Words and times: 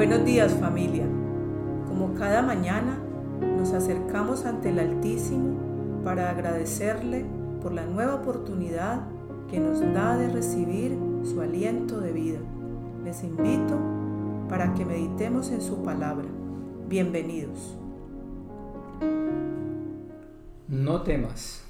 Buenos 0.00 0.24
días 0.24 0.54
familia. 0.54 1.04
Como 1.86 2.14
cada 2.14 2.40
mañana 2.40 2.98
nos 3.38 3.74
acercamos 3.74 4.46
ante 4.46 4.70
el 4.70 4.78
Altísimo 4.78 6.02
para 6.02 6.30
agradecerle 6.30 7.26
por 7.60 7.72
la 7.72 7.84
nueva 7.84 8.14
oportunidad 8.14 9.06
que 9.50 9.60
nos 9.60 9.80
da 9.80 10.16
de 10.16 10.30
recibir 10.30 10.96
su 11.22 11.42
aliento 11.42 12.00
de 12.00 12.12
vida. 12.12 12.38
Les 13.04 13.22
invito 13.22 13.78
para 14.48 14.72
que 14.72 14.86
meditemos 14.86 15.50
en 15.50 15.60
su 15.60 15.82
palabra. 15.82 16.28
Bienvenidos. 16.88 17.76
No 20.66 21.02
temas, 21.02 21.62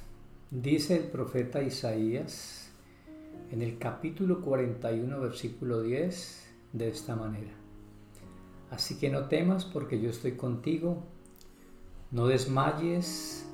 dice 0.52 0.98
el 0.98 1.05
profeta 1.09 1.65
Isaías 1.65 2.70
en 3.51 3.60
el 3.60 3.77
capítulo 3.78 4.41
41, 4.41 5.19
versículo 5.19 5.83
10, 5.83 6.47
de 6.74 6.88
esta 6.91 7.16
manera. 7.16 7.59
Así 8.70 8.98
que 8.98 9.10
no 9.10 9.27
temas 9.27 9.65
porque 9.65 10.01
yo 10.01 10.10
estoy 10.10 10.33
contigo, 10.33 11.02
no 12.10 12.27
desmayes, 12.27 13.46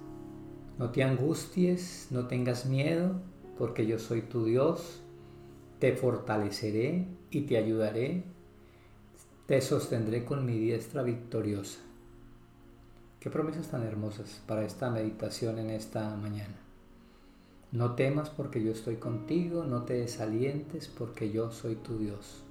no 0.78 0.90
te 0.90 1.02
angusties, 1.02 2.08
no 2.10 2.26
tengas 2.26 2.66
miedo, 2.66 3.20
porque 3.58 3.86
yo 3.86 3.98
soy 3.98 4.22
tu 4.22 4.44
Dios, 4.44 5.00
te 5.78 5.96
fortaleceré 5.96 7.06
y 7.30 7.42
te 7.42 7.56
ayudaré, 7.56 8.24
te 9.46 9.60
sostendré 9.60 10.24
con 10.24 10.44
mi 10.44 10.58
diestra 10.58 11.02
victoriosa. 11.02 11.80
Qué 13.20 13.30
promesas 13.30 13.68
tan 13.68 13.82
hermosas 13.82 14.42
para 14.46 14.64
esta 14.64 14.90
meditación 14.90 15.58
en 15.58 15.70
esta 15.70 16.14
mañana. 16.16 16.56
No 17.72 17.94
temas 17.94 18.30
porque 18.30 18.62
yo 18.62 18.70
estoy 18.70 18.96
contigo, 18.96 19.64
no 19.64 19.82
te 19.82 19.94
desalientes 19.94 20.88
porque 20.88 21.30
yo 21.30 21.50
soy 21.50 21.76
tu 21.76 21.98
Dios. 21.98 22.45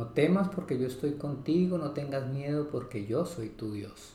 No 0.00 0.06
temas 0.06 0.48
porque 0.48 0.78
yo 0.78 0.86
estoy 0.86 1.16
contigo, 1.16 1.76
no 1.76 1.90
tengas 1.90 2.26
miedo 2.26 2.68
porque 2.72 3.04
yo 3.04 3.26
soy 3.26 3.50
tu 3.50 3.74
Dios. 3.74 4.14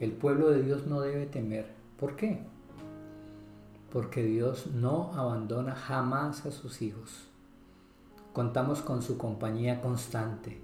El 0.00 0.12
pueblo 0.12 0.50
de 0.50 0.62
Dios 0.62 0.86
no 0.86 1.00
debe 1.00 1.24
temer. 1.24 1.72
¿Por 1.98 2.14
qué? 2.14 2.40
Porque 3.90 4.22
Dios 4.22 4.66
no 4.66 5.14
abandona 5.14 5.74
jamás 5.74 6.44
a 6.44 6.50
sus 6.50 6.82
hijos. 6.82 7.26
Contamos 8.34 8.82
con 8.82 9.00
su 9.00 9.16
compañía 9.16 9.80
constante. 9.80 10.60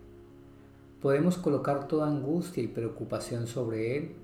Podemos 1.00 1.38
colocar 1.38 1.88
toda 1.88 2.06
angustia 2.06 2.62
y 2.62 2.68
preocupación 2.68 3.46
sobre 3.46 3.96
Él 3.96 4.14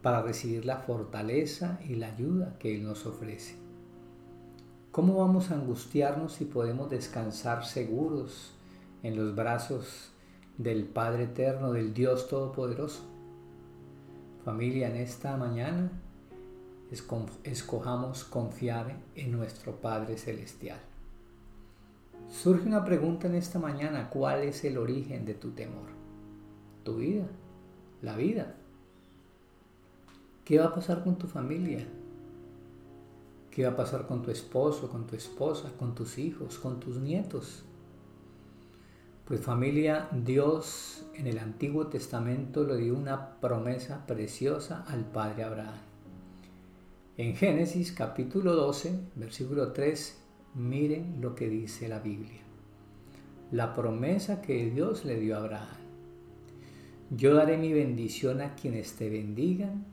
para 0.00 0.22
recibir 0.22 0.64
la 0.64 0.78
fortaleza 0.78 1.78
y 1.86 1.96
la 1.96 2.14
ayuda 2.14 2.56
que 2.58 2.76
Él 2.76 2.84
nos 2.84 3.04
ofrece. 3.04 3.56
¿Cómo 4.90 5.18
vamos 5.18 5.50
a 5.50 5.56
angustiarnos 5.56 6.32
si 6.32 6.46
podemos 6.46 6.88
descansar 6.88 7.66
seguros 7.66 8.54
en 9.02 9.16
los 9.16 9.34
brazos 9.34 10.10
del 10.58 10.84
Padre 10.84 11.24
Eterno, 11.24 11.72
del 11.72 11.94
Dios 11.94 12.28
Todopoderoso? 12.28 13.02
Familia, 14.44 14.88
en 14.88 14.96
esta 14.96 15.36
mañana 15.36 15.90
escojamos 17.44 18.24
confiar 18.24 18.96
en 19.14 19.32
nuestro 19.32 19.76
Padre 19.76 20.16
Celestial. 20.16 20.80
Surge 22.28 22.66
una 22.66 22.84
pregunta 22.84 23.26
en 23.26 23.34
esta 23.34 23.58
mañana, 23.58 24.08
¿cuál 24.10 24.42
es 24.42 24.64
el 24.64 24.78
origen 24.78 25.24
de 25.24 25.34
tu 25.34 25.50
temor? 25.50 25.88
Tu 26.84 26.96
vida, 26.96 27.26
la 28.02 28.16
vida. 28.16 28.54
¿Qué 30.44 30.58
va 30.58 30.66
a 30.66 30.74
pasar 30.74 31.04
con 31.04 31.16
tu 31.16 31.26
familia? 31.26 31.86
¿Qué 33.50 33.64
va 33.64 33.72
a 33.72 33.76
pasar 33.76 34.06
con 34.06 34.22
tu 34.22 34.30
esposo, 34.30 34.88
con 34.88 35.06
tu 35.06 35.16
esposa, 35.16 35.72
con 35.78 35.94
tus 35.94 36.18
hijos, 36.18 36.58
con 36.58 36.80
tus 36.80 36.96
nietos? 36.96 37.64
Pues 39.30 39.42
familia, 39.42 40.08
Dios 40.10 41.06
en 41.14 41.28
el 41.28 41.38
Antiguo 41.38 41.86
Testamento 41.86 42.64
le 42.64 42.78
dio 42.78 42.96
una 42.96 43.36
promesa 43.40 44.04
preciosa 44.04 44.84
al 44.88 45.04
padre 45.04 45.44
Abraham. 45.44 45.78
En 47.16 47.36
Génesis 47.36 47.92
capítulo 47.92 48.56
12, 48.56 48.92
versículo 49.14 49.70
3, 49.70 50.20
miren 50.56 51.20
lo 51.20 51.36
que 51.36 51.48
dice 51.48 51.88
la 51.88 52.00
Biblia. 52.00 52.40
La 53.52 53.72
promesa 53.72 54.42
que 54.42 54.68
Dios 54.68 55.04
le 55.04 55.20
dio 55.20 55.36
a 55.36 55.44
Abraham. 55.44 55.78
Yo 57.10 57.32
daré 57.32 57.56
mi 57.56 57.72
bendición 57.72 58.40
a 58.40 58.56
quienes 58.56 58.94
te 58.94 59.10
bendigan, 59.10 59.84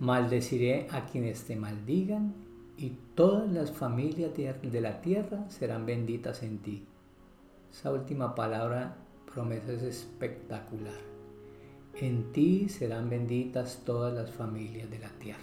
maldeciré 0.00 0.86
a 0.90 1.06
quienes 1.06 1.44
te 1.44 1.56
maldigan, 1.56 2.34
y 2.76 2.92
todas 3.14 3.50
las 3.50 3.72
familias 3.72 4.32
de 4.36 4.80
la 4.82 5.00
tierra 5.00 5.48
serán 5.48 5.86
benditas 5.86 6.42
en 6.42 6.58
ti. 6.58 6.84
Esa 7.70 7.92
última 7.92 8.34
palabra, 8.34 8.96
promesa, 9.32 9.72
es 9.72 9.82
espectacular. 9.82 10.98
En 11.94 12.32
ti 12.32 12.68
serán 12.68 13.08
benditas 13.08 13.82
todas 13.84 14.12
las 14.12 14.30
familias 14.30 14.90
de 14.90 14.98
la 14.98 15.10
tierra. 15.10 15.38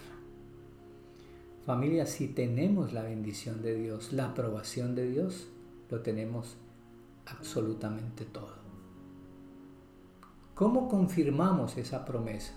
Familia, 1.64 2.04
si 2.06 2.28
tenemos 2.28 2.92
la 2.92 3.02
bendición 3.02 3.62
de 3.62 3.74
Dios, 3.74 4.12
la 4.12 4.26
aprobación 4.26 4.94
de 4.94 5.08
Dios, 5.08 5.48
lo 5.90 6.00
tenemos 6.00 6.56
absolutamente 7.26 8.24
todo. 8.24 8.58
¿Cómo 10.54 10.88
confirmamos 10.88 11.76
esa 11.76 12.04
promesa? 12.04 12.52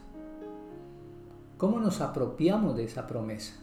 ¿Cómo 1.58 1.80
nos 1.80 2.02
apropiamos 2.02 2.76
de 2.76 2.86
esa 2.86 3.08
promesa? 3.08 3.56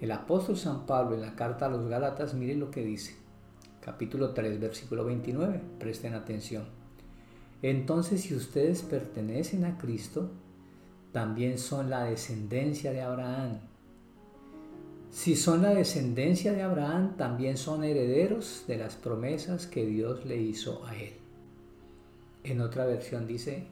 El 0.00 0.10
apóstol 0.10 0.56
San 0.56 0.86
Pablo 0.86 1.14
en 1.14 1.22
la 1.22 1.36
carta 1.36 1.66
a 1.66 1.68
los 1.68 1.86
Gálatas, 1.88 2.34
miren 2.34 2.58
lo 2.58 2.70
que 2.70 2.82
dice 2.82 3.21
capítulo 3.84 4.30
3, 4.30 4.60
versículo 4.60 5.04
29. 5.04 5.60
Presten 5.78 6.14
atención. 6.14 6.64
Entonces, 7.62 8.22
si 8.22 8.34
ustedes 8.34 8.82
pertenecen 8.82 9.64
a 9.64 9.76
Cristo, 9.76 10.30
también 11.12 11.58
son 11.58 11.90
la 11.90 12.04
descendencia 12.04 12.92
de 12.92 13.02
Abraham. 13.02 13.58
Si 15.10 15.36
son 15.36 15.62
la 15.62 15.74
descendencia 15.74 16.52
de 16.52 16.62
Abraham, 16.62 17.16
también 17.16 17.56
son 17.56 17.84
herederos 17.84 18.64
de 18.66 18.78
las 18.78 18.94
promesas 18.94 19.66
que 19.66 19.84
Dios 19.84 20.24
le 20.24 20.38
hizo 20.38 20.86
a 20.86 20.96
él. 20.96 21.12
En 22.44 22.60
otra 22.60 22.86
versión 22.86 23.26
dice, 23.26 23.66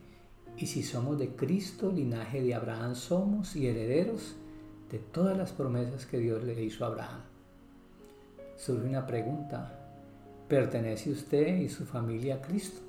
y 0.58 0.66
si 0.66 0.82
somos 0.82 1.18
de 1.18 1.30
Cristo, 1.30 1.90
linaje 1.90 2.42
de 2.42 2.54
Abraham 2.54 2.94
somos 2.94 3.56
y 3.56 3.66
herederos 3.66 4.34
de 4.90 4.98
todas 4.98 5.36
las 5.36 5.52
promesas 5.52 6.04
que 6.04 6.18
Dios 6.18 6.44
le 6.44 6.62
hizo 6.62 6.84
a 6.84 6.88
Abraham. 6.88 7.22
Surge 8.56 8.86
una 8.86 9.06
pregunta, 9.06 9.79
¿Pertenece 10.50 11.12
usted 11.12 11.58
y 11.60 11.68
su 11.68 11.86
familia 11.86 12.34
a 12.34 12.42
Cristo? 12.42 12.80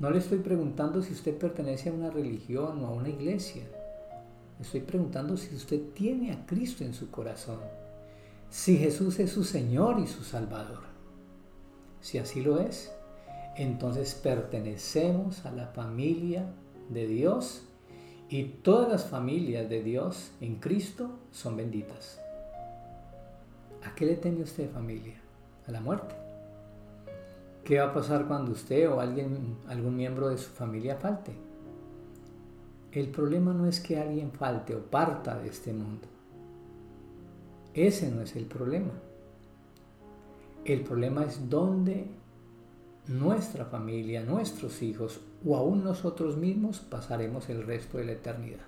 No 0.00 0.08
le 0.08 0.16
estoy 0.16 0.38
preguntando 0.38 1.02
si 1.02 1.12
usted 1.12 1.36
pertenece 1.36 1.90
a 1.90 1.92
una 1.92 2.08
religión 2.08 2.82
o 2.82 2.86
a 2.86 2.92
una 2.92 3.10
iglesia. 3.10 3.64
Le 4.58 4.64
estoy 4.64 4.80
preguntando 4.80 5.36
si 5.36 5.54
usted 5.54 5.90
tiene 5.92 6.32
a 6.32 6.46
Cristo 6.46 6.84
en 6.84 6.94
su 6.94 7.10
corazón. 7.10 7.60
Si 8.48 8.78
Jesús 8.78 9.18
es 9.18 9.30
su 9.30 9.44
Señor 9.44 10.00
y 10.00 10.06
su 10.06 10.24
Salvador. 10.24 10.80
Si 12.00 12.16
así 12.16 12.40
lo 12.40 12.60
es, 12.60 12.90
entonces 13.54 14.14
pertenecemos 14.14 15.44
a 15.44 15.52
la 15.52 15.66
familia 15.66 16.46
de 16.88 17.06
Dios 17.06 17.60
y 18.30 18.44
todas 18.44 18.90
las 18.90 19.04
familias 19.04 19.68
de 19.68 19.82
Dios 19.82 20.30
en 20.40 20.56
Cristo 20.56 21.10
son 21.30 21.58
benditas. 21.58 22.18
¿A 23.84 23.94
qué 23.94 24.06
le 24.06 24.16
teme 24.16 24.44
usted 24.44 24.70
familia? 24.70 25.20
A 25.66 25.72
la 25.72 25.82
muerte. 25.82 26.21
¿Qué 27.64 27.78
va 27.78 27.86
a 27.86 27.94
pasar 27.94 28.26
cuando 28.26 28.52
usted 28.52 28.90
o 28.90 29.00
alguien, 29.00 29.56
algún 29.68 29.96
miembro 29.96 30.28
de 30.28 30.38
su 30.38 30.50
familia 30.50 30.96
falte? 30.96 31.32
El 32.90 33.08
problema 33.08 33.52
no 33.52 33.66
es 33.66 33.78
que 33.78 33.98
alguien 33.98 34.32
falte 34.32 34.74
o 34.74 34.82
parta 34.82 35.38
de 35.38 35.48
este 35.48 35.72
mundo. 35.72 36.08
Ese 37.72 38.10
no 38.10 38.20
es 38.20 38.34
el 38.36 38.46
problema. 38.46 38.92
El 40.64 40.82
problema 40.82 41.24
es 41.24 41.48
dónde 41.48 42.06
nuestra 43.06 43.64
familia, 43.64 44.22
nuestros 44.22 44.82
hijos 44.82 45.20
o 45.44 45.56
aún 45.56 45.84
nosotros 45.84 46.36
mismos 46.36 46.80
pasaremos 46.80 47.48
el 47.48 47.64
resto 47.64 47.98
de 47.98 48.04
la 48.04 48.12
eternidad. 48.12 48.66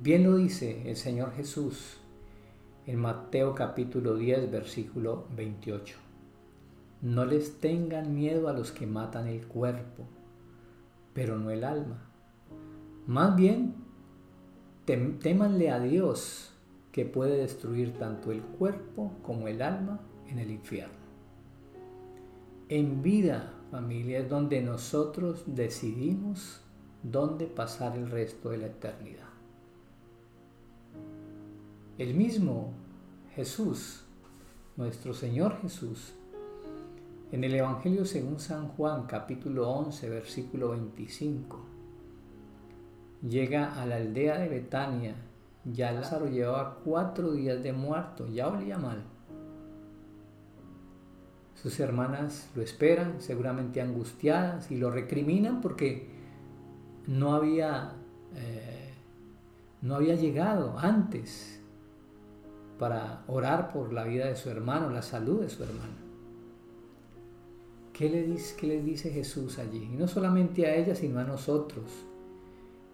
Bien 0.00 0.24
lo 0.24 0.36
dice 0.36 0.88
el 0.88 0.96
Señor 0.96 1.32
Jesús 1.32 1.98
en 2.86 3.00
Mateo 3.00 3.54
capítulo 3.54 4.14
10, 4.14 4.50
versículo 4.50 5.26
28. 5.36 6.05
No 7.06 7.24
les 7.24 7.60
tengan 7.60 8.16
miedo 8.16 8.48
a 8.48 8.52
los 8.52 8.72
que 8.72 8.84
matan 8.84 9.28
el 9.28 9.46
cuerpo, 9.46 10.08
pero 11.14 11.38
no 11.38 11.50
el 11.50 11.62
alma. 11.62 12.02
Más 13.06 13.36
bien, 13.36 13.76
temanle 14.84 15.70
a 15.70 15.78
Dios 15.78 16.52
que 16.90 17.04
puede 17.04 17.36
destruir 17.36 17.96
tanto 17.96 18.32
el 18.32 18.42
cuerpo 18.42 19.12
como 19.22 19.46
el 19.46 19.62
alma 19.62 20.00
en 20.26 20.40
el 20.40 20.50
infierno. 20.50 20.98
En 22.68 23.02
vida, 23.02 23.52
familia, 23.70 24.18
es 24.18 24.28
donde 24.28 24.60
nosotros 24.60 25.44
decidimos 25.46 26.60
dónde 27.04 27.46
pasar 27.46 27.96
el 27.96 28.10
resto 28.10 28.50
de 28.50 28.58
la 28.58 28.66
eternidad. 28.66 29.28
El 31.98 32.14
mismo 32.14 32.72
Jesús, 33.36 34.02
nuestro 34.76 35.14
Señor 35.14 35.60
Jesús, 35.62 36.15
En 37.32 37.42
el 37.42 37.56
Evangelio 37.56 38.04
según 38.04 38.38
San 38.38 38.68
Juan, 38.68 39.06
capítulo 39.06 39.68
11, 39.68 40.08
versículo 40.10 40.68
25, 40.70 41.58
llega 43.28 43.82
a 43.82 43.84
la 43.84 43.96
aldea 43.96 44.38
de 44.38 44.48
Betania. 44.48 45.16
Ya 45.64 45.90
Lázaro 45.90 46.28
llevaba 46.28 46.78
cuatro 46.84 47.32
días 47.32 47.60
de 47.64 47.72
muerto, 47.72 48.28
ya 48.28 48.46
olía 48.46 48.78
mal. 48.78 49.02
Sus 51.60 51.80
hermanas 51.80 52.48
lo 52.54 52.62
esperan, 52.62 53.20
seguramente 53.20 53.80
angustiadas, 53.80 54.70
y 54.70 54.76
lo 54.76 54.92
recriminan 54.92 55.60
porque 55.60 56.08
no 57.08 57.34
había, 57.34 57.94
eh, 58.36 58.94
no 59.82 59.96
había 59.96 60.14
llegado 60.14 60.78
antes 60.78 61.60
para 62.78 63.24
orar 63.26 63.72
por 63.72 63.92
la 63.92 64.04
vida 64.04 64.26
de 64.26 64.36
su 64.36 64.48
hermano, 64.48 64.90
la 64.90 65.02
salud 65.02 65.40
de 65.40 65.48
su 65.48 65.64
hermano. 65.64 66.05
¿Qué 67.96 68.10
le, 68.10 68.24
dice, 68.24 68.54
¿Qué 68.58 68.66
le 68.66 68.82
dice 68.82 69.10
Jesús 69.10 69.58
allí? 69.58 69.88
Y 69.90 69.96
no 69.96 70.06
solamente 70.06 70.66
a 70.66 70.76
ella, 70.76 70.94
sino 70.94 71.18
a 71.18 71.24
nosotros. 71.24 71.84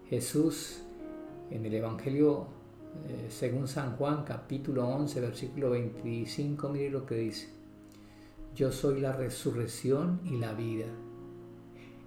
Jesús 0.09 0.81
en 1.51 1.65
el 1.65 1.73
Evangelio 1.73 2.47
eh, 3.09 3.27
según 3.29 3.67
San 3.67 3.97
Juan 3.97 4.23
capítulo 4.23 4.87
11 4.87 5.19
versículo 5.19 5.71
25, 5.71 6.69
mire 6.69 6.89
lo 6.89 7.05
que 7.05 7.15
dice. 7.15 7.49
Yo 8.55 8.71
soy 8.71 9.01
la 9.01 9.11
resurrección 9.11 10.21
y 10.23 10.37
la 10.37 10.53
vida. 10.53 10.85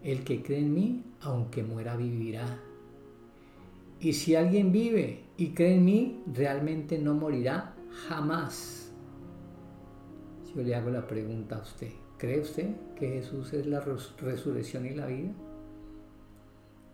El 0.03 0.25
que 0.25 0.43
cree 0.43 0.61
en 0.61 0.73
mí, 0.73 1.05
aunque 1.21 1.63
muera, 1.63 1.97
vivirá. 1.97 2.61
Y 4.01 4.15
si 4.15 4.37
alguien 4.37 4.73
vive 4.73 5.25
y 5.37 5.51
cree 5.51 5.75
en 5.75 5.85
mí, 5.85 6.23
realmente 6.33 6.99
no 6.99 7.13
morirá 7.13 7.75
jamás. 8.09 8.91
Yo 10.55 10.63
le 10.63 10.75
hago 10.75 10.89
la 10.89 11.07
pregunta 11.07 11.57
a 11.57 11.61
usted. 11.61 12.06
¿Cree 12.19 12.41
usted 12.41 12.75
que 12.95 13.09
Jesús 13.09 13.53
es 13.53 13.67
la 13.67 13.81
resurrección 13.81 14.87
y 14.87 14.91
la 14.91 15.07
vida? 15.07 15.33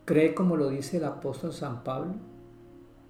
¿Cree 0.04 0.34
como 0.34 0.56
lo 0.56 0.68
dice 0.68 0.96
el 0.96 1.04
apóstol 1.04 1.52
San 1.52 1.84
Pablo? 1.84 2.14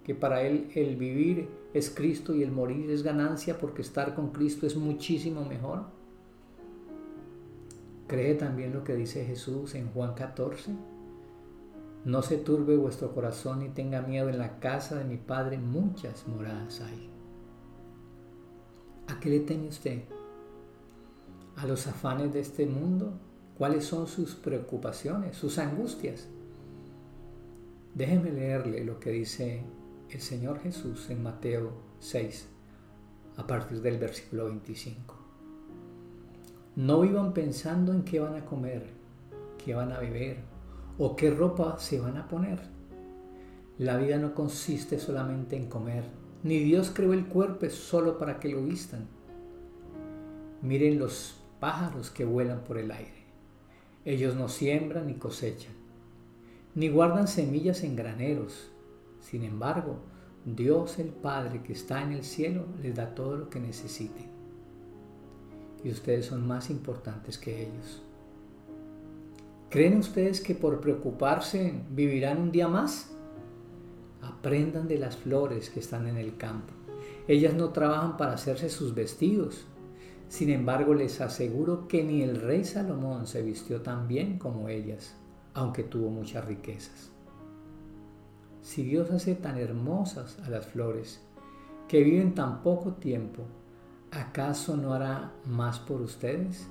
Que 0.04 0.14
para 0.14 0.42
él 0.42 0.70
el 0.74 0.96
vivir 0.96 1.48
es 1.72 1.88
Cristo 1.88 2.34
y 2.34 2.42
el 2.42 2.50
morir 2.50 2.90
es 2.90 3.02
ganancia 3.02 3.56
porque 3.56 3.80
estar 3.80 4.14
con 4.14 4.30
Cristo 4.30 4.66
es 4.66 4.76
muchísimo 4.76 5.44
mejor. 5.44 5.84
¿Cree 8.08 8.34
también 8.34 8.74
lo 8.74 8.84
que 8.84 8.94
dice 8.94 9.24
Jesús 9.24 9.74
en 9.74 9.88
Juan 9.90 10.12
14? 10.12 10.72
No 12.04 12.20
se 12.20 12.36
turbe 12.36 12.76
vuestro 12.76 13.14
corazón 13.14 13.60
ni 13.60 13.70
tenga 13.70 14.02
miedo, 14.02 14.28
en 14.28 14.38
la 14.38 14.58
casa 14.58 14.96
de 14.96 15.04
mi 15.04 15.16
Padre 15.16 15.56
muchas 15.56 16.26
moradas 16.28 16.82
hay. 16.82 17.08
¿A 19.08 19.18
qué 19.18 19.30
le 19.30 19.40
teme 19.40 19.68
usted? 19.68 20.02
A 21.56 21.66
los 21.66 21.86
afanes 21.86 22.32
de 22.32 22.40
este 22.40 22.66
mundo? 22.66 23.12
¿Cuáles 23.56 23.84
son 23.84 24.06
sus 24.06 24.34
preocupaciones, 24.34 25.36
sus 25.36 25.58
angustias? 25.58 26.26
Déjeme 27.94 28.32
leerle 28.32 28.84
lo 28.84 28.98
que 28.98 29.10
dice 29.10 29.62
el 30.10 30.20
Señor 30.20 30.60
Jesús 30.60 31.10
en 31.10 31.22
Mateo 31.22 31.72
6, 32.00 32.48
a 33.36 33.46
partir 33.46 33.80
del 33.82 33.98
versículo 33.98 34.46
25. 34.46 35.14
No 36.76 37.02
vivan 37.02 37.34
pensando 37.34 37.92
en 37.92 38.02
qué 38.02 38.18
van 38.18 38.34
a 38.34 38.46
comer, 38.46 38.86
qué 39.62 39.74
van 39.74 39.92
a 39.92 39.98
beber 39.98 40.38
o 40.98 41.16
qué 41.16 41.30
ropa 41.30 41.78
se 41.78 42.00
van 42.00 42.16
a 42.16 42.28
poner. 42.28 42.60
La 43.78 43.96
vida 43.96 44.16
no 44.16 44.34
consiste 44.34 44.98
solamente 44.98 45.56
en 45.56 45.68
comer, 45.68 46.04
ni 46.42 46.58
Dios 46.60 46.90
creó 46.94 47.12
el 47.12 47.26
cuerpo 47.26 47.68
solo 47.68 48.18
para 48.18 48.40
que 48.40 48.48
lo 48.48 48.62
vistan. 48.62 49.06
Miren 50.62 50.98
los 50.98 51.41
pájaros 51.62 52.10
que 52.10 52.24
vuelan 52.24 52.64
por 52.64 52.76
el 52.76 52.90
aire. 52.90 53.22
Ellos 54.04 54.34
no 54.34 54.48
siembran 54.48 55.06
ni 55.06 55.14
cosechan, 55.14 55.74
ni 56.74 56.88
guardan 56.88 57.28
semillas 57.28 57.84
en 57.84 57.94
graneros. 57.94 58.72
Sin 59.20 59.44
embargo, 59.44 60.00
Dios 60.44 60.98
el 60.98 61.10
Padre 61.10 61.62
que 61.62 61.72
está 61.72 62.02
en 62.02 62.14
el 62.14 62.24
cielo 62.24 62.66
les 62.82 62.96
da 62.96 63.14
todo 63.14 63.36
lo 63.36 63.48
que 63.48 63.60
necesiten. 63.60 64.26
Y 65.84 65.90
ustedes 65.92 66.26
son 66.26 66.44
más 66.48 66.68
importantes 66.68 67.38
que 67.38 67.62
ellos. 67.62 68.02
¿Creen 69.70 69.98
ustedes 69.98 70.40
que 70.40 70.56
por 70.56 70.80
preocuparse 70.80 71.80
vivirán 71.90 72.40
un 72.40 72.50
día 72.50 72.66
más? 72.66 73.12
Aprendan 74.20 74.88
de 74.88 74.98
las 74.98 75.16
flores 75.16 75.70
que 75.70 75.78
están 75.78 76.08
en 76.08 76.16
el 76.16 76.36
campo. 76.36 76.74
Ellas 77.28 77.54
no 77.54 77.68
trabajan 77.68 78.16
para 78.16 78.32
hacerse 78.32 78.68
sus 78.68 78.96
vestidos, 78.96 79.68
sin 80.32 80.48
embargo, 80.48 80.94
les 80.94 81.20
aseguro 81.20 81.86
que 81.86 82.02
ni 82.02 82.22
el 82.22 82.40
rey 82.40 82.64
Salomón 82.64 83.26
se 83.26 83.42
vistió 83.42 83.82
tan 83.82 84.08
bien 84.08 84.38
como 84.38 84.70
ellas, 84.70 85.14
aunque 85.52 85.82
tuvo 85.82 86.08
muchas 86.08 86.46
riquezas. 86.46 87.10
Si 88.62 88.82
Dios 88.82 89.10
hace 89.10 89.34
tan 89.34 89.58
hermosas 89.58 90.38
a 90.38 90.48
las 90.48 90.64
flores, 90.64 91.20
que 91.86 92.02
viven 92.02 92.34
tan 92.34 92.62
poco 92.62 92.94
tiempo, 92.94 93.42
¿acaso 94.10 94.74
no 94.74 94.94
hará 94.94 95.34
más 95.44 95.78
por 95.80 96.00
ustedes? 96.00 96.66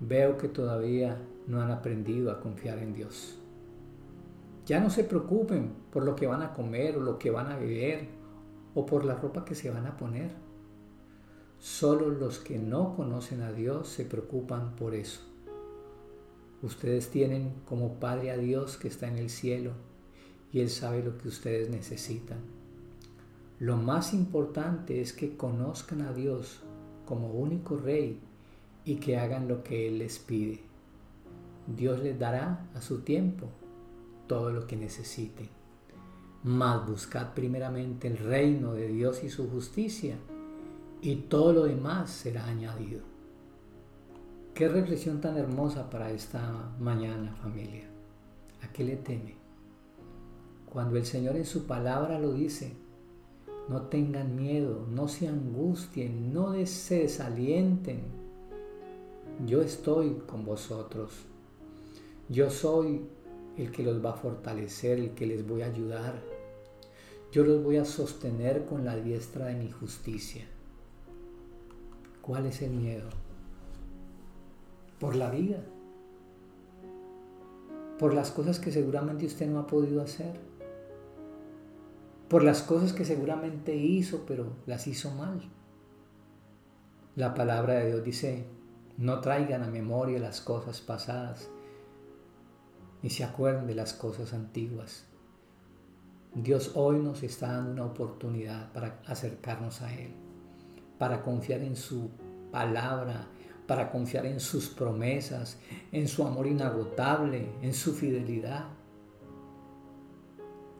Veo 0.00 0.38
que 0.38 0.48
todavía 0.48 1.18
no 1.46 1.60
han 1.60 1.70
aprendido 1.70 2.32
a 2.32 2.40
confiar 2.40 2.78
en 2.78 2.94
Dios. 2.94 3.38
Ya 4.64 4.80
no 4.80 4.88
se 4.88 5.04
preocupen 5.04 5.74
por 5.92 6.04
lo 6.04 6.16
que 6.16 6.26
van 6.26 6.40
a 6.40 6.54
comer 6.54 6.96
o 6.96 7.00
lo 7.00 7.18
que 7.18 7.30
van 7.30 7.52
a 7.52 7.58
beber 7.58 8.08
o 8.74 8.86
por 8.86 9.04
la 9.04 9.16
ropa 9.16 9.44
que 9.44 9.54
se 9.54 9.70
van 9.70 9.84
a 9.84 9.98
poner 9.98 10.49
Solo 11.60 12.08
los 12.08 12.38
que 12.38 12.58
no 12.58 12.96
conocen 12.96 13.42
a 13.42 13.52
Dios 13.52 13.86
se 13.86 14.06
preocupan 14.06 14.76
por 14.76 14.94
eso. 14.94 15.20
Ustedes 16.62 17.10
tienen 17.10 17.52
como 17.66 18.00
Padre 18.00 18.30
a 18.30 18.38
Dios 18.38 18.78
que 18.78 18.88
está 18.88 19.08
en 19.08 19.18
el 19.18 19.28
cielo 19.28 19.72
y 20.54 20.60
Él 20.60 20.70
sabe 20.70 21.02
lo 21.02 21.18
que 21.18 21.28
ustedes 21.28 21.68
necesitan. 21.68 22.38
Lo 23.58 23.76
más 23.76 24.14
importante 24.14 25.02
es 25.02 25.12
que 25.12 25.36
conozcan 25.36 26.00
a 26.00 26.14
Dios 26.14 26.60
como 27.04 27.30
único 27.30 27.76
Rey 27.76 28.18
y 28.86 28.94
que 28.94 29.18
hagan 29.18 29.46
lo 29.46 29.62
que 29.62 29.86
Él 29.86 29.98
les 29.98 30.18
pide. 30.18 30.60
Dios 31.66 32.00
les 32.00 32.18
dará 32.18 32.70
a 32.74 32.80
su 32.80 33.02
tiempo 33.02 33.48
todo 34.26 34.50
lo 34.50 34.66
que 34.66 34.76
necesiten. 34.76 35.50
Mas 36.42 36.88
buscad 36.88 37.34
primeramente 37.34 38.08
el 38.08 38.16
reino 38.16 38.72
de 38.72 38.88
Dios 38.88 39.22
y 39.22 39.28
su 39.28 39.50
justicia 39.50 40.16
y 41.02 41.16
todo 41.16 41.52
lo 41.52 41.64
demás 41.64 42.10
será 42.10 42.46
añadido. 42.46 43.00
Qué 44.54 44.68
reflexión 44.68 45.20
tan 45.20 45.38
hermosa 45.38 45.88
para 45.88 46.10
esta 46.10 46.74
mañana 46.78 47.34
familia. 47.36 47.88
¿A 48.62 48.72
qué 48.72 48.84
le 48.84 48.96
teme? 48.96 49.36
Cuando 50.70 50.96
el 50.96 51.06
Señor 51.06 51.36
en 51.36 51.46
su 51.46 51.66
palabra 51.66 52.18
lo 52.18 52.32
dice, 52.32 52.76
no 53.68 53.82
tengan 53.82 54.36
miedo, 54.36 54.86
no 54.90 55.08
se 55.08 55.28
angustien, 55.28 56.34
no 56.34 56.54
se 56.66 57.00
desalienten. 57.00 58.02
Yo 59.46 59.62
estoy 59.62 60.22
con 60.26 60.44
vosotros. 60.44 61.12
Yo 62.28 62.50
soy 62.50 63.06
el 63.56 63.72
que 63.72 63.82
los 63.82 64.04
va 64.04 64.10
a 64.10 64.16
fortalecer, 64.16 64.98
el 64.98 65.10
que 65.12 65.26
les 65.26 65.46
voy 65.46 65.62
a 65.62 65.66
ayudar. 65.66 66.20
Yo 67.32 67.44
los 67.44 67.62
voy 67.62 67.78
a 67.78 67.84
sostener 67.84 68.66
con 68.66 68.84
la 68.84 68.96
diestra 68.96 69.46
de 69.46 69.54
mi 69.54 69.70
justicia. 69.70 70.44
¿Cuál 72.30 72.46
es 72.46 72.62
el 72.62 72.70
miedo? 72.70 73.08
Por 75.00 75.16
la 75.16 75.32
vida. 75.32 75.58
Por 77.98 78.14
las 78.14 78.30
cosas 78.30 78.60
que 78.60 78.70
seguramente 78.70 79.26
usted 79.26 79.48
no 79.48 79.58
ha 79.58 79.66
podido 79.66 80.00
hacer. 80.00 80.38
Por 82.28 82.44
las 82.44 82.62
cosas 82.62 82.92
que 82.92 83.04
seguramente 83.04 83.74
hizo, 83.74 84.26
pero 84.28 84.46
las 84.66 84.86
hizo 84.86 85.10
mal. 85.10 85.40
La 87.16 87.34
palabra 87.34 87.74
de 87.74 87.88
Dios 87.88 88.04
dice, 88.04 88.46
no 88.96 89.20
traigan 89.20 89.64
a 89.64 89.66
memoria 89.66 90.20
las 90.20 90.40
cosas 90.40 90.80
pasadas, 90.80 91.50
ni 93.02 93.10
se 93.10 93.24
acuerden 93.24 93.66
de 93.66 93.74
las 93.74 93.92
cosas 93.92 94.34
antiguas. 94.34 95.04
Dios 96.36 96.76
hoy 96.76 97.00
nos 97.00 97.24
está 97.24 97.54
dando 97.54 97.72
una 97.72 97.86
oportunidad 97.86 98.72
para 98.72 99.02
acercarnos 99.04 99.82
a 99.82 99.92
Él 99.92 100.29
para 101.00 101.22
confiar 101.22 101.62
en 101.62 101.76
su 101.76 102.10
palabra, 102.52 103.26
para 103.66 103.90
confiar 103.90 104.26
en 104.26 104.38
sus 104.38 104.68
promesas, 104.68 105.58
en 105.92 106.06
su 106.06 106.26
amor 106.26 106.46
inagotable, 106.46 107.54
en 107.62 107.72
su 107.72 107.94
fidelidad. 107.94 108.66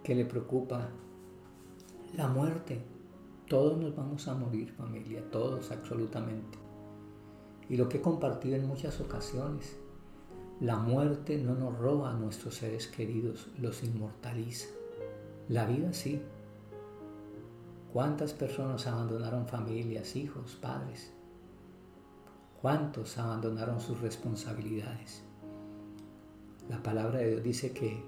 ¿Qué 0.04 0.14
le 0.14 0.26
preocupa? 0.26 0.90
La 2.18 2.28
muerte. 2.28 2.82
Todos 3.48 3.78
nos 3.78 3.96
vamos 3.96 4.28
a 4.28 4.34
morir, 4.34 4.70
familia, 4.72 5.24
todos 5.30 5.72
absolutamente. 5.72 6.58
Y 7.70 7.78
lo 7.78 7.88
que 7.88 7.96
he 7.96 8.02
compartido 8.02 8.56
en 8.56 8.66
muchas 8.66 9.00
ocasiones, 9.00 9.78
la 10.60 10.76
muerte 10.76 11.38
no 11.38 11.54
nos 11.54 11.78
roba 11.78 12.10
a 12.10 12.14
nuestros 12.14 12.56
seres 12.56 12.88
queridos, 12.88 13.48
los 13.58 13.82
inmortaliza. 13.82 14.68
La 15.48 15.64
vida 15.64 15.94
sí, 15.94 16.20
¿Cuántas 17.92 18.32
personas 18.32 18.86
abandonaron 18.86 19.48
familias, 19.48 20.14
hijos, 20.14 20.56
padres? 20.60 21.12
¿Cuántos 22.62 23.18
abandonaron 23.18 23.80
sus 23.80 24.00
responsabilidades? 24.00 25.24
La 26.68 26.80
palabra 26.80 27.18
de 27.18 27.30
Dios 27.30 27.42
dice 27.42 27.72
que 27.72 28.00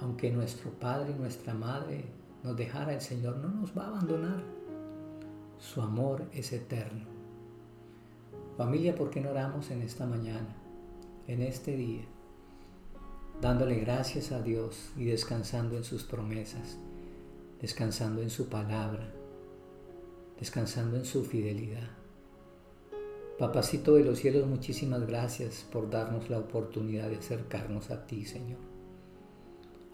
aunque 0.00 0.30
nuestro 0.30 0.70
padre 0.70 1.10
y 1.10 1.18
nuestra 1.18 1.54
madre 1.54 2.04
nos 2.44 2.56
dejara, 2.56 2.94
el 2.94 3.00
Señor 3.00 3.38
no 3.38 3.48
nos 3.48 3.76
va 3.76 3.86
a 3.86 3.88
abandonar. 3.88 4.42
Su 5.58 5.80
amor 5.80 6.26
es 6.32 6.52
eterno. 6.52 7.04
Familia, 8.56 8.94
¿por 8.94 9.10
qué 9.10 9.20
no 9.20 9.30
oramos 9.30 9.72
en 9.72 9.82
esta 9.82 10.06
mañana, 10.06 10.54
en 11.26 11.42
este 11.42 11.76
día? 11.76 12.04
Dándole 13.40 13.80
gracias 13.80 14.30
a 14.30 14.40
Dios 14.40 14.92
y 14.96 15.06
descansando 15.06 15.76
en 15.76 15.82
sus 15.82 16.04
promesas, 16.04 16.78
descansando 17.64 18.20
en 18.20 18.28
su 18.28 18.50
palabra, 18.50 19.10
descansando 20.38 20.98
en 20.98 21.06
su 21.06 21.24
fidelidad. 21.24 21.88
Papacito 23.38 23.94
de 23.94 24.04
los 24.04 24.18
cielos, 24.18 24.46
muchísimas 24.46 25.06
gracias 25.06 25.66
por 25.72 25.88
darnos 25.88 26.28
la 26.28 26.40
oportunidad 26.40 27.08
de 27.08 27.16
acercarnos 27.16 27.90
a 27.90 28.06
ti, 28.06 28.26
Señor. 28.26 28.58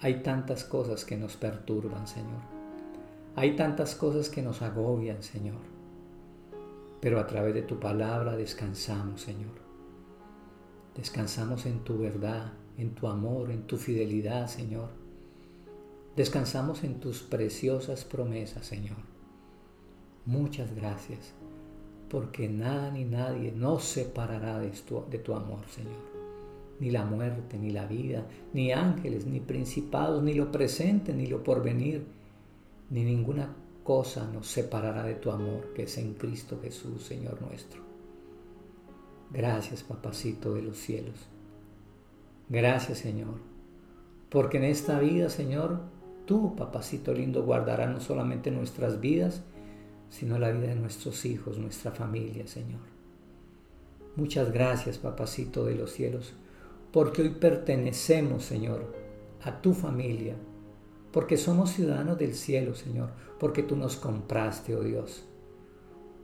Hay 0.01 0.21
tantas 0.25 0.65
cosas 0.65 1.05
que 1.05 1.17
nos 1.17 1.37
perturban, 1.37 2.09
Señor. 2.09 2.43
Hay 3.37 3.55
tantas 3.55 3.95
cosas 3.95 4.29
que 4.31 4.43
nos 4.43 4.63
agobian, 4.63 5.23
Señor. 5.23 5.61
Pero 7.01 7.21
a 7.21 7.27
través 7.29 7.55
de 7.55 7.63
tu 7.63 7.79
palabra 7.79 8.35
descansamos, 8.35 9.21
Señor. 9.21 9.55
Descansamos 10.97 11.67
en 11.67 11.85
tu 11.85 11.99
verdad, 11.99 12.53
en 12.77 12.97
tu 12.97 13.07
amor, 13.07 13.53
en 13.53 13.69
tu 13.69 13.77
fidelidad, 13.77 14.49
Señor. 14.49 15.00
Descansamos 16.21 16.85
en 16.85 17.01
tus 17.01 17.23
preciosas 17.23 18.05
promesas, 18.05 18.67
Señor. 18.67 18.99
Muchas 20.27 20.75
gracias 20.75 21.33
porque 22.11 22.47
nada 22.47 22.91
ni 22.91 23.07
nadie 23.07 23.53
nos 23.53 23.85
separará 23.85 24.59
de 24.59 24.69
tu, 24.69 25.03
de 25.09 25.17
tu 25.17 25.35
amor, 25.35 25.61
Señor. 25.71 25.97
Ni 26.79 26.91
la 26.91 27.07
muerte, 27.07 27.57
ni 27.57 27.71
la 27.71 27.87
vida, 27.87 28.27
ni 28.53 28.71
ángeles, 28.71 29.25
ni 29.25 29.41
principados, 29.41 30.23
ni 30.23 30.35
lo 30.35 30.53
presente, 30.53 31.15
ni 31.15 31.27
lo 31.27 31.43
porvenir, 31.43 32.05
ni 32.91 33.03
ninguna 33.03 33.57
cosa 33.83 34.31
nos 34.31 34.47
separará 34.47 35.05
de 35.05 35.15
tu 35.15 35.31
amor 35.31 35.73
que 35.75 35.85
es 35.85 35.97
en 35.97 36.13
Cristo 36.13 36.59
Jesús, 36.63 37.03
Señor 37.03 37.41
nuestro. 37.41 37.81
Gracias, 39.33 39.83
papacito 39.83 40.53
de 40.53 40.61
los 40.61 40.77
cielos. 40.77 41.17
Gracias, 42.51 42.99
Señor, 42.99 43.37
porque 44.29 44.59
en 44.59 44.65
esta 44.65 44.99
vida, 44.99 45.31
Señor, 45.31 45.99
tú, 46.31 46.55
papacito 46.55 47.13
lindo, 47.13 47.43
guardarás 47.43 47.91
no 47.91 48.01
solamente 48.01 48.53
nuestras 48.53 49.01
vidas, 49.01 49.43
sino 50.11 50.39
la 50.39 50.53
vida 50.53 50.69
de 50.69 50.77
nuestros 50.77 51.25
hijos, 51.25 51.59
nuestra 51.59 51.91
familia, 51.91 52.47
Señor. 52.47 52.79
Muchas 54.15 54.53
gracias, 54.53 54.97
papacito 54.97 55.65
de 55.65 55.75
los 55.75 55.91
cielos, 55.91 56.33
porque 56.93 57.23
hoy 57.23 57.31
pertenecemos, 57.31 58.45
Señor, 58.45 58.95
a 59.43 59.61
tu 59.61 59.75
familia, 59.75 60.37
porque 61.11 61.37
somos 61.37 61.71
ciudadanos 61.73 62.17
del 62.17 62.35
cielo, 62.35 62.77
Señor, 62.77 63.09
porque 63.41 63.65
tú 63.65 63.75
nos 63.75 63.97
compraste, 63.97 64.77
oh 64.77 64.85
Dios, 64.85 65.25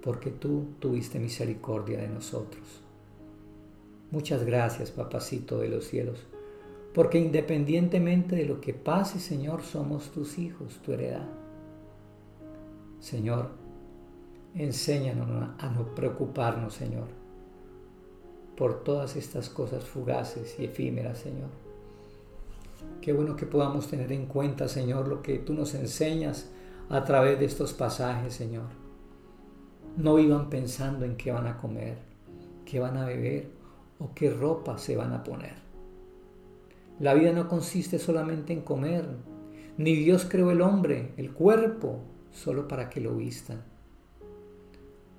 porque 0.02 0.30
tú 0.30 0.68
tuviste 0.78 1.18
misericordia 1.18 1.98
de 1.98 2.06
nosotros. 2.06 2.62
Muchas 4.12 4.44
gracias, 4.44 4.92
papacito 4.92 5.58
de 5.58 5.68
los 5.68 5.84
cielos, 5.84 6.20
porque 6.96 7.18
independientemente 7.18 8.36
de 8.36 8.46
lo 8.46 8.58
que 8.58 8.72
pase, 8.72 9.20
Señor, 9.20 9.60
somos 9.62 10.10
tus 10.12 10.38
hijos, 10.38 10.80
tu 10.82 10.92
heredad. 10.92 11.28
Señor, 13.00 13.50
Enséñanos 14.54 15.28
a 15.58 15.68
no 15.68 15.94
preocuparnos, 15.94 16.72
Señor, 16.72 17.08
por 18.56 18.82
todas 18.82 19.14
estas 19.14 19.50
cosas 19.50 19.84
fugaces 19.84 20.58
y 20.58 20.64
efímeras, 20.64 21.18
Señor. 21.18 21.50
Qué 23.02 23.12
bueno 23.12 23.36
que 23.36 23.44
podamos 23.44 23.86
tener 23.88 24.10
en 24.12 24.24
cuenta, 24.24 24.66
Señor, 24.66 25.08
lo 25.08 25.20
que 25.20 25.38
tú 25.40 25.52
nos 25.52 25.74
enseñas 25.74 26.48
a 26.88 27.04
través 27.04 27.38
de 27.38 27.44
estos 27.44 27.74
pasajes, 27.74 28.32
Señor. 28.32 28.68
No 29.98 30.14
vivan 30.14 30.48
pensando 30.48 31.04
en 31.04 31.18
qué 31.18 31.32
van 31.32 31.46
a 31.46 31.58
comer, 31.58 31.98
qué 32.64 32.80
van 32.80 32.96
a 32.96 33.04
beber 33.04 33.50
o 33.98 34.14
qué 34.14 34.30
ropa 34.30 34.78
se 34.78 34.96
van 34.96 35.12
a 35.12 35.22
poner. 35.22 35.65
La 36.98 37.12
vida 37.12 37.32
no 37.32 37.48
consiste 37.48 37.98
solamente 37.98 38.54
en 38.54 38.62
comer, 38.62 39.06
ni 39.76 39.94
Dios 39.94 40.26
creó 40.28 40.50
el 40.50 40.62
hombre, 40.62 41.12
el 41.18 41.32
cuerpo, 41.32 42.00
solo 42.32 42.66
para 42.66 42.88
que 42.88 43.02
lo 43.02 43.14
vistan. 43.14 43.62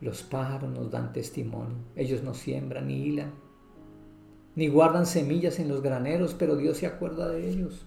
Los 0.01 0.23
pájaros 0.23 0.71
nos 0.71 0.89
dan 0.89 1.13
testimonio. 1.13 1.77
Ellos 1.95 2.23
no 2.23 2.33
siembran 2.33 2.87
ni 2.87 3.03
hilan, 3.03 3.31
ni 4.55 4.67
guardan 4.67 5.05
semillas 5.05 5.59
en 5.59 5.69
los 5.69 5.81
graneros, 5.83 6.33
pero 6.33 6.55
Dios 6.55 6.77
se 6.77 6.87
acuerda 6.87 7.29
de 7.29 7.47
ellos. 7.47 7.85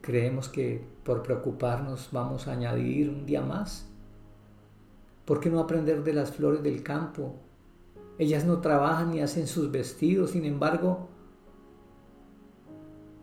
Creemos 0.00 0.48
que 0.48 0.82
por 1.04 1.22
preocuparnos 1.22 2.08
vamos 2.10 2.48
a 2.48 2.52
añadir 2.52 3.10
un 3.10 3.26
día 3.26 3.42
más. 3.42 3.86
¿Por 5.26 5.40
qué 5.40 5.50
no 5.50 5.60
aprender 5.60 6.02
de 6.02 6.14
las 6.14 6.32
flores 6.32 6.62
del 6.62 6.82
campo? 6.82 7.36
Ellas 8.20 8.44
no 8.44 8.60
trabajan 8.60 9.12
ni 9.12 9.22
hacen 9.22 9.46
sus 9.46 9.72
vestidos, 9.72 10.32
sin 10.32 10.44
embargo, 10.44 11.08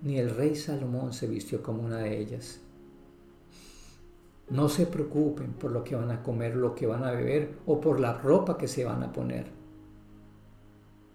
ni 0.02 0.18
el 0.18 0.32
rey 0.32 0.56
Salomón 0.56 1.14
se 1.14 1.28
vistió 1.28 1.62
como 1.62 1.84
una 1.84 2.00
de 2.00 2.18
ellas. 2.18 2.62
No 4.50 4.70
se 4.70 4.88
preocupen 4.88 5.54
por 5.54 5.70
lo 5.70 5.84
que 5.84 5.96
van 5.96 6.10
a 6.10 6.24
comer, 6.24 6.56
lo 6.56 6.74
que 6.74 6.88
van 6.88 7.04
a 7.04 7.12
beber 7.12 7.60
o 7.68 7.80
por 7.80 8.00
la 8.00 8.18
ropa 8.18 8.58
que 8.58 8.68
se 8.68 8.86
van 8.86 9.04
a 9.04 9.14
poner. 9.14 9.52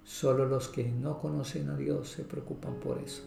Solo 0.05 0.47
los 0.47 0.69
que 0.69 0.85
no 0.89 1.19
conocen 1.19 1.69
a 1.69 1.77
Dios 1.77 2.09
se 2.09 2.23
preocupan 2.23 2.75
por 2.75 2.99
eso. 2.99 3.25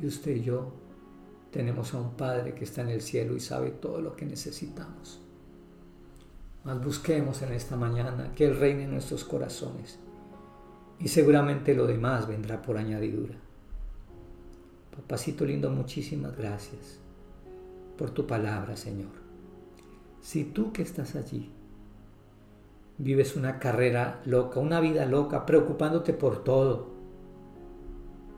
Y 0.00 0.06
usted 0.06 0.36
y 0.36 0.44
yo 0.44 0.72
tenemos 1.50 1.92
a 1.92 2.00
un 2.00 2.12
Padre 2.12 2.54
que 2.54 2.64
está 2.64 2.80
en 2.80 2.88
el 2.88 3.02
cielo 3.02 3.36
y 3.36 3.40
sabe 3.40 3.70
todo 3.70 4.00
lo 4.00 4.16
que 4.16 4.24
necesitamos. 4.24 5.21
Mas 6.64 6.82
busquemos 6.82 7.42
en 7.42 7.52
esta 7.52 7.76
mañana 7.76 8.32
que 8.36 8.46
Él 8.46 8.56
reine 8.56 8.84
en 8.84 8.92
nuestros 8.92 9.24
corazones 9.24 9.98
y 11.00 11.08
seguramente 11.08 11.74
lo 11.74 11.86
demás 11.86 12.28
vendrá 12.28 12.62
por 12.62 12.76
añadidura. 12.78 13.34
Papacito 14.94 15.44
lindo, 15.44 15.70
muchísimas 15.70 16.36
gracias 16.36 17.00
por 17.98 18.10
tu 18.10 18.26
palabra, 18.26 18.76
Señor. 18.76 19.10
Si 20.20 20.44
tú 20.44 20.72
que 20.72 20.82
estás 20.82 21.16
allí 21.16 21.50
vives 22.98 23.34
una 23.34 23.58
carrera 23.58 24.20
loca, 24.24 24.60
una 24.60 24.78
vida 24.78 25.06
loca, 25.06 25.44
preocupándote 25.44 26.12
por 26.12 26.44
todo, 26.44 26.90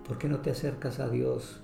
¿por 0.06 0.16
qué 0.16 0.28
no 0.28 0.38
te 0.38 0.50
acercas 0.50 1.00
a 1.00 1.10
Dios 1.10 1.60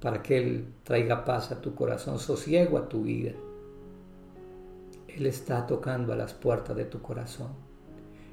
para 0.00 0.22
que 0.22 0.38
Él 0.38 0.68
traiga 0.84 1.26
paz 1.26 1.52
a 1.52 1.60
tu 1.60 1.74
corazón, 1.74 2.18
sosiego 2.18 2.78
a 2.78 2.88
tu 2.88 3.02
vida? 3.02 3.32
Él 5.18 5.26
está 5.26 5.66
tocando 5.66 6.12
a 6.12 6.16
las 6.16 6.32
puertas 6.32 6.76
de 6.76 6.84
tu 6.84 7.02
corazón. 7.02 7.48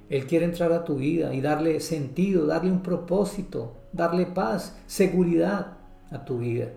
Él 0.09 0.27
quiere 0.27 0.45
entrar 0.45 0.71
a 0.71 0.83
tu 0.83 0.95
vida 0.95 1.33
y 1.33 1.41
darle 1.41 1.79
sentido, 1.79 2.45
darle 2.45 2.71
un 2.71 2.83
propósito, 2.83 3.73
darle 3.91 4.27
paz, 4.27 4.77
seguridad 4.85 5.77
a 6.11 6.25
tu 6.25 6.37
vida. 6.39 6.69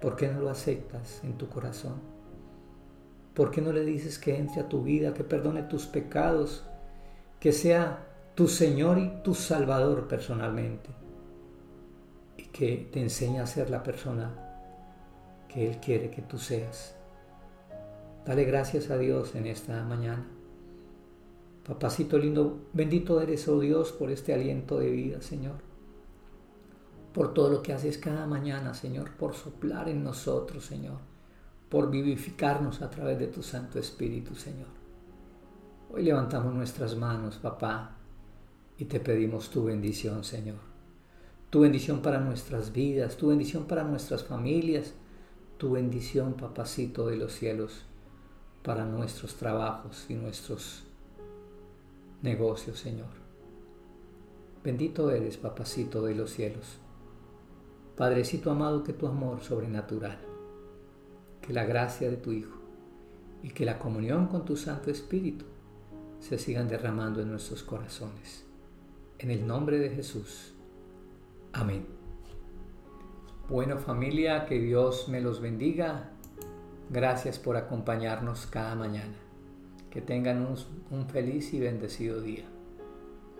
¿Por 0.00 0.14
qué 0.14 0.28
no 0.28 0.40
lo 0.40 0.50
aceptas 0.50 1.20
en 1.24 1.36
tu 1.36 1.48
corazón? 1.48 1.94
¿Por 3.34 3.50
qué 3.50 3.60
no 3.60 3.72
le 3.72 3.84
dices 3.84 4.18
que 4.18 4.36
entre 4.36 4.60
a 4.60 4.68
tu 4.68 4.82
vida, 4.82 5.12
que 5.12 5.24
perdone 5.24 5.64
tus 5.64 5.86
pecados, 5.86 6.64
que 7.40 7.52
sea 7.52 8.06
tu 8.34 8.46
Señor 8.46 8.98
y 8.98 9.22
tu 9.24 9.34
Salvador 9.34 10.06
personalmente? 10.06 10.90
Y 12.36 12.44
que 12.44 12.88
te 12.92 13.00
enseñe 13.00 13.40
a 13.40 13.46
ser 13.46 13.70
la 13.70 13.82
persona 13.82 14.30
que 15.48 15.68
Él 15.68 15.78
quiere 15.78 16.10
que 16.10 16.22
tú 16.22 16.38
seas. 16.38 16.94
Dale 18.24 18.44
gracias 18.44 18.90
a 18.90 18.98
Dios 18.98 19.34
en 19.34 19.46
esta 19.46 19.82
mañana. 19.84 20.26
Papacito 21.66 22.18
lindo, 22.18 22.68
bendito 22.72 23.20
eres, 23.20 23.46
oh 23.48 23.60
Dios, 23.60 23.92
por 23.92 24.10
este 24.10 24.34
aliento 24.34 24.78
de 24.78 24.90
vida, 24.90 25.22
Señor 25.22 25.72
por 27.12 27.34
todo 27.34 27.50
lo 27.50 27.62
que 27.62 27.72
haces 27.72 27.98
cada 27.98 28.26
mañana, 28.26 28.74
Señor, 28.74 29.10
por 29.12 29.34
soplar 29.34 29.88
en 29.88 30.02
nosotros, 30.02 30.64
Señor, 30.64 30.98
por 31.68 31.90
vivificarnos 31.90 32.80
a 32.82 32.90
través 32.90 33.18
de 33.18 33.26
tu 33.26 33.42
Santo 33.42 33.78
Espíritu, 33.78 34.34
Señor. 34.34 34.68
Hoy 35.92 36.04
levantamos 36.04 36.54
nuestras 36.54 36.96
manos, 36.96 37.36
papá, 37.36 37.96
y 38.78 38.86
te 38.86 38.98
pedimos 38.98 39.50
tu 39.50 39.64
bendición, 39.64 40.24
Señor. 40.24 40.56
Tu 41.50 41.60
bendición 41.60 42.00
para 42.00 42.18
nuestras 42.18 42.72
vidas, 42.72 43.16
tu 43.18 43.28
bendición 43.28 43.66
para 43.66 43.84
nuestras 43.84 44.24
familias, 44.24 44.94
tu 45.58 45.72
bendición, 45.72 46.32
papacito 46.34 47.06
de 47.06 47.16
los 47.16 47.34
cielos, 47.34 47.84
para 48.62 48.84
nuestros 48.84 49.34
trabajos 49.34 50.06
y 50.08 50.14
nuestros 50.14 50.84
negocios, 52.22 52.78
Señor. 52.78 53.08
Bendito 54.62 55.10
eres, 55.10 55.36
papacito 55.36 56.02
de 56.02 56.14
los 56.14 56.30
cielos. 56.30 56.78
Padrecito 57.96 58.50
amado, 58.50 58.84
que 58.84 58.92
tu 58.92 59.06
amor 59.06 59.40
sobrenatural, 59.40 60.18
que 61.40 61.52
la 61.52 61.64
gracia 61.64 62.08
de 62.08 62.16
tu 62.16 62.32
Hijo 62.32 62.58
y 63.42 63.50
que 63.50 63.64
la 63.64 63.78
comunión 63.78 64.28
con 64.28 64.44
tu 64.44 64.56
Santo 64.56 64.90
Espíritu 64.90 65.44
se 66.20 66.38
sigan 66.38 66.68
derramando 66.68 67.20
en 67.20 67.30
nuestros 67.30 67.64
corazones. 67.64 68.46
En 69.18 69.30
el 69.30 69.46
nombre 69.46 69.78
de 69.78 69.90
Jesús. 69.90 70.54
Amén. 71.52 71.86
Bueno 73.48 73.78
familia, 73.78 74.46
que 74.46 74.60
Dios 74.60 75.08
me 75.08 75.20
los 75.20 75.40
bendiga. 75.40 76.11
Gracias 76.92 77.38
por 77.38 77.56
acompañarnos 77.56 78.44
cada 78.44 78.74
mañana. 78.74 79.14
Que 79.90 80.02
tengan 80.02 80.46
un, 80.90 81.08
feliz 81.08 81.54
y 81.54 81.58
bendecido 81.58 82.20
día. 82.20 82.44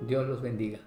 Dios 0.01 0.27
los 0.27 0.41
bendiga. 0.41 0.81